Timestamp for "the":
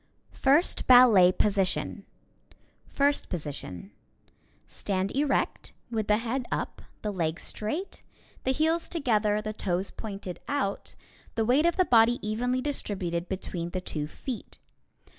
6.07-6.17, 7.03-7.13, 8.43-8.49, 9.43-9.53, 11.35-11.45, 11.77-11.85, 13.69-13.81